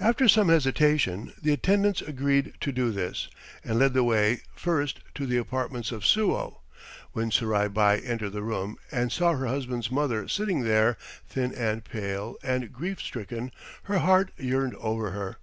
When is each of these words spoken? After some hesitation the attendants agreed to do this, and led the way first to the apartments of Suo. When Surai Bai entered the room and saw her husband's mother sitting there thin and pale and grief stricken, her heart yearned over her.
After 0.00 0.26
some 0.26 0.48
hesitation 0.48 1.34
the 1.42 1.52
attendants 1.52 2.00
agreed 2.00 2.54
to 2.60 2.72
do 2.72 2.90
this, 2.90 3.28
and 3.62 3.78
led 3.78 3.92
the 3.92 4.02
way 4.02 4.40
first 4.54 5.00
to 5.16 5.26
the 5.26 5.36
apartments 5.36 5.92
of 5.92 6.06
Suo. 6.06 6.62
When 7.12 7.30
Surai 7.30 7.68
Bai 7.68 7.98
entered 7.98 8.30
the 8.32 8.42
room 8.42 8.78
and 8.90 9.12
saw 9.12 9.34
her 9.34 9.46
husband's 9.48 9.90
mother 9.90 10.28
sitting 10.28 10.62
there 10.62 10.96
thin 11.28 11.54
and 11.54 11.84
pale 11.84 12.36
and 12.42 12.72
grief 12.72 13.00
stricken, 13.02 13.52
her 13.82 13.98
heart 13.98 14.30
yearned 14.38 14.76
over 14.76 15.10
her. 15.10 15.36